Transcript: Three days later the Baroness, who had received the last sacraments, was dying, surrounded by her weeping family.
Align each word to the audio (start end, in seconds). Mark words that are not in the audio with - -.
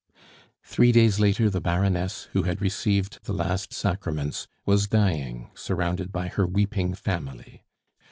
Three 0.63 0.91
days 0.91 1.19
later 1.19 1.47
the 1.47 1.61
Baroness, 1.61 2.23
who 2.31 2.41
had 2.41 2.59
received 2.59 3.23
the 3.25 3.33
last 3.33 3.71
sacraments, 3.71 4.47
was 4.65 4.87
dying, 4.87 5.51
surrounded 5.53 6.11
by 6.11 6.27
her 6.29 6.47
weeping 6.47 6.95
family. 6.95 7.61